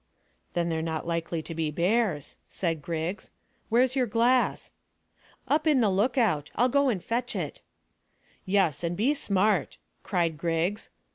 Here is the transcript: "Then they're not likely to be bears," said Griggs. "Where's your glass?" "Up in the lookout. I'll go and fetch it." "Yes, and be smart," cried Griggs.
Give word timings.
"Then 0.53 0.69
they're 0.69 0.81
not 0.81 1.05
likely 1.05 1.43
to 1.43 1.53
be 1.53 1.69
bears," 1.69 2.35
said 2.49 2.81
Griggs. 2.81 3.29
"Where's 3.69 3.95
your 3.95 4.07
glass?" 4.07 4.71
"Up 5.47 5.67
in 5.67 5.79
the 5.79 5.91
lookout. 5.91 6.49
I'll 6.55 6.69
go 6.69 6.89
and 6.89 7.03
fetch 7.03 7.35
it." 7.35 7.61
"Yes, 8.43 8.83
and 8.83 8.97
be 8.97 9.13
smart," 9.13 9.77
cried 10.01 10.39
Griggs. 10.39 10.89